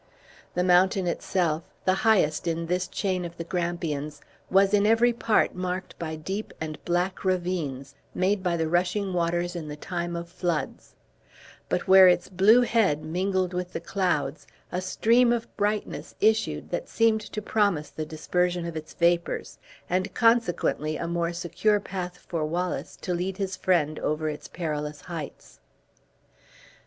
The 0.55 0.63
mountain 0.63 1.05
itself, 1.05 1.61
the 1.85 1.93
highest 2.01 2.47
in 2.47 2.65
this 2.65 2.87
chain 2.87 3.23
of 3.23 3.37
the 3.37 3.43
Grampians, 3.43 4.19
was 4.49 4.73
in 4.73 4.87
every 4.87 5.13
part 5.13 5.53
marked 5.53 5.93
by 5.99 6.15
deep 6.15 6.55
and 6.59 6.83
black 6.85 7.23
ravines, 7.23 7.93
made 8.15 8.41
by 8.41 8.57
the 8.57 8.67
rushing 8.67 9.13
waters 9.13 9.55
in 9.55 9.67
the 9.67 9.75
time 9.75 10.15
of 10.15 10.27
floods; 10.27 10.95
but 11.69 11.87
where 11.87 12.07
its 12.07 12.29
blue 12.29 12.61
head 12.61 13.03
mingled 13.03 13.53
with 13.53 13.73
the 13.73 13.79
clouds, 13.79 14.47
a 14.71 14.81
stream 14.81 15.31
of 15.31 15.55
brightness 15.55 16.15
issued 16.19 16.71
that 16.71 16.89
seemed 16.89 17.21
to 17.21 17.39
promise 17.39 17.91
the 17.91 18.03
dispersion 18.03 18.65
of 18.65 18.75
its 18.75 18.95
vapors; 18.95 19.59
and 19.87 20.15
consequently 20.15 20.97
a 20.97 21.07
more 21.07 21.31
secure 21.31 21.79
path 21.79 22.17
for 22.17 22.43
Wallace, 22.43 22.95
to 23.03 23.13
lead 23.13 23.37
his 23.37 23.55
friend 23.55 23.99
over 23.99 24.27
its 24.29 24.47
perilous 24.47 25.01
heights. 25.01 25.59